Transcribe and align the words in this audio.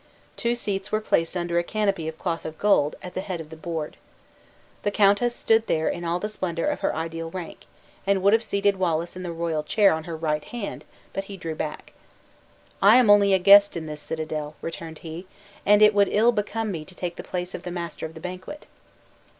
Two 0.35 0.55
seats 0.55 0.91
were 0.91 0.99
placed 0.99 1.37
under 1.37 1.59
a 1.59 1.63
canopy 1.63 2.07
of 2.07 2.17
cloth 2.17 2.43
of 2.43 2.57
gold, 2.57 2.95
at 3.03 3.13
the 3.13 3.21
head 3.21 3.39
of 3.39 3.51
the 3.51 3.55
board. 3.55 3.97
The 4.81 4.89
countess 4.89 5.35
stood 5.35 5.67
there 5.67 5.87
in 5.87 6.03
all 6.03 6.17
the 6.19 6.27
splendor 6.27 6.65
of 6.65 6.79
her 6.79 6.95
ideal 6.95 7.29
rank, 7.29 7.67
and 8.07 8.23
would 8.23 8.33
have 8.33 8.41
seated 8.41 8.77
Wallace 8.77 9.15
in 9.15 9.21
the 9.21 9.31
royal 9.31 9.61
chair 9.61 9.93
on 9.93 10.05
her 10.05 10.17
right 10.17 10.43
hand, 10.43 10.85
but 11.13 11.25
he 11.25 11.37
drew 11.37 11.53
back. 11.53 11.93
"I 12.81 12.95
am 12.95 13.11
only 13.11 13.35
a 13.35 13.37
guest 13.37 13.77
in 13.77 13.85
this 13.85 14.01
citadel," 14.01 14.55
returned 14.59 14.97
he; 15.05 15.27
"and 15.67 15.83
it 15.83 15.93
would 15.93 16.07
ill 16.09 16.31
become 16.31 16.71
me 16.71 16.83
to 16.83 16.95
take 16.95 17.15
the 17.15 17.23
place 17.23 17.53
of 17.53 17.61
the 17.61 17.69
master 17.69 18.07
of 18.07 18.15
the 18.15 18.19
banquet." 18.21 18.65